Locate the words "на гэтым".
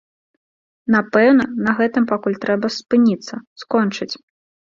1.67-2.07